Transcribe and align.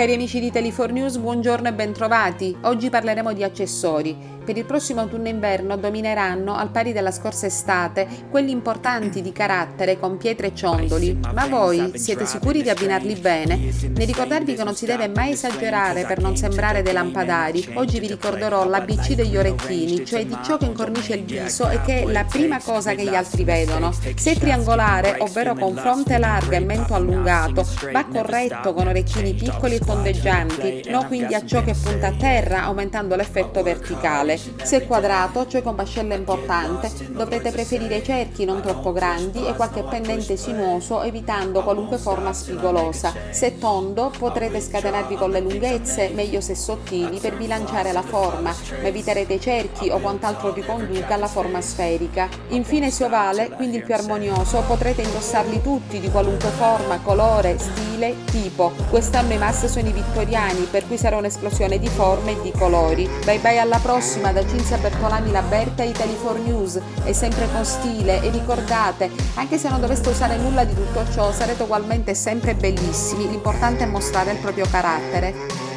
Cari 0.00 0.14
amici 0.14 0.40
di 0.40 0.50
Tele4 0.50 0.92
News, 0.92 1.18
buongiorno 1.18 1.68
e 1.68 1.74
bentrovati. 1.74 2.56
Oggi 2.62 2.88
parleremo 2.88 3.34
di 3.34 3.44
accessori. 3.44 4.16
Per 4.44 4.56
il 4.56 4.64
prossimo 4.64 5.00
autunno-inverno 5.00 5.76
domineranno, 5.76 6.56
al 6.56 6.70
pari 6.70 6.92
della 6.92 7.10
scorsa 7.12 7.46
estate, 7.46 8.08
quelli 8.30 8.50
importanti 8.50 9.20
di 9.20 9.32
carattere 9.32 9.98
con 9.98 10.16
pietre 10.16 10.48
e 10.48 10.54
ciondoli. 10.54 11.20
Ma 11.32 11.46
voi 11.46 11.92
siete 11.94 12.26
sicuri 12.26 12.62
di 12.62 12.70
abbinarli 12.70 13.14
bene? 13.14 13.56
Nel 13.56 14.06
ricordarvi 14.06 14.54
che 14.54 14.64
non 14.64 14.74
si 14.74 14.86
deve 14.86 15.08
mai 15.08 15.32
esagerare 15.32 16.04
per 16.04 16.20
non 16.20 16.36
sembrare 16.36 16.82
dei 16.82 16.92
lampadari, 16.92 17.72
oggi 17.74 18.00
vi 18.00 18.08
ricorderò 18.08 18.66
l'ABC 18.66 19.14
degli 19.14 19.36
orecchini, 19.36 20.04
cioè 20.04 20.24
di 20.24 20.36
ciò 20.42 20.56
che 20.56 20.64
incornicia 20.64 21.14
il 21.14 21.24
viso 21.24 21.68
e 21.68 21.80
che 21.82 22.02
è 22.02 22.06
la 22.06 22.24
prima 22.24 22.60
cosa 22.60 22.94
che 22.94 23.04
gli 23.04 23.14
altri 23.14 23.44
vedono. 23.44 23.92
Se 23.92 24.32
è 24.32 24.36
triangolare, 24.36 25.16
ovvero 25.20 25.54
con 25.54 25.76
fronte 25.76 26.18
larga 26.18 26.56
e 26.56 26.60
mento 26.60 26.94
allungato, 26.94 27.66
va 27.92 28.04
corretto 28.06 28.72
con 28.72 28.88
orecchini 28.88 29.34
piccoli 29.34 29.76
e 29.76 29.80
tondeggianti, 29.80 30.84
no 30.88 31.06
quindi 31.06 31.34
a 31.34 31.44
ciò 31.44 31.62
che 31.62 31.74
punta 31.74 32.08
a 32.08 32.12
terra 32.12 32.64
aumentando 32.64 33.14
l'effetto 33.14 33.62
verticale. 33.62 34.29
Se 34.36 34.76
è 34.76 34.86
quadrato, 34.86 35.46
cioè 35.46 35.62
con 35.62 35.74
mascella 35.74 36.14
importante, 36.14 36.90
dovrete 37.10 37.50
preferire 37.50 38.02
cerchi 38.02 38.44
non 38.44 38.60
troppo 38.60 38.92
grandi 38.92 39.46
e 39.46 39.54
qualche 39.54 39.82
pendente 39.82 40.36
sinuoso 40.36 41.02
evitando 41.02 41.62
qualunque 41.62 41.98
forma 41.98 42.32
spigolosa. 42.32 43.12
Se 43.30 43.58
tondo, 43.58 44.12
potrete 44.16 44.60
scatenarvi 44.60 45.16
con 45.16 45.30
le 45.30 45.40
lunghezze, 45.40 46.10
meglio 46.14 46.40
se 46.40 46.54
sottili, 46.54 47.18
per 47.18 47.36
bilanciare 47.36 47.92
la 47.92 48.02
forma, 48.02 48.50
ma 48.50 48.86
eviterete 48.86 49.40
cerchi 49.40 49.88
o 49.90 49.98
quant'altro 49.98 50.52
vi 50.52 50.62
conduca 50.62 51.14
alla 51.14 51.26
forma 51.26 51.60
sferica. 51.60 52.28
Infine 52.48 52.90
se 52.90 53.04
ovale, 53.04 53.50
quindi 53.50 53.78
il 53.78 53.84
più 53.84 53.94
armonioso, 53.94 54.62
potrete 54.66 55.02
indossarli 55.02 55.62
tutti 55.62 55.98
di 56.00 56.10
qualunque 56.10 56.50
forma, 56.50 57.00
colore, 57.00 57.58
stile, 57.58 58.14
tipo. 58.26 58.72
Quest'anno 58.90 59.32
i 59.32 59.38
mass 59.38 59.66
sono 59.66 59.88
i 59.88 59.92
vittoriani, 59.92 60.68
per 60.70 60.86
cui 60.86 60.96
sarà 60.96 61.16
un'esplosione 61.16 61.78
di 61.78 61.88
forme 61.88 62.32
e 62.32 62.40
di 62.42 62.52
colori. 62.56 63.08
Bye 63.24 63.38
bye 63.38 63.58
alla 63.58 63.78
prossima 63.78 64.19
da 64.28 64.46
Cinzia 64.46 64.76
Bertolami 64.76 65.30
Laberta 65.30 65.82
Italy 65.82 66.14
4 66.16 66.42
News. 66.42 66.80
E 67.04 67.14
sempre 67.14 67.48
con 67.50 67.64
stile 67.64 68.22
e 68.22 68.28
ricordate, 68.30 69.10
anche 69.34 69.56
se 69.56 69.70
non 69.70 69.80
doveste 69.80 70.10
usare 70.10 70.36
nulla 70.36 70.64
di 70.64 70.74
tutto 70.74 71.04
ciò, 71.10 71.32
sarete 71.32 71.62
ugualmente 71.62 72.14
sempre 72.14 72.54
bellissimi, 72.54 73.28
l'importante 73.28 73.84
è 73.84 73.86
mostrare 73.86 74.32
il 74.32 74.38
proprio 74.38 74.66
carattere. 74.70 75.69